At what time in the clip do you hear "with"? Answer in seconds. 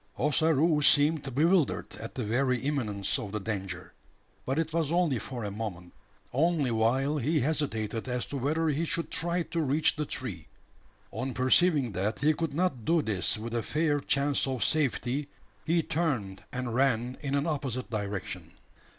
13.37-13.53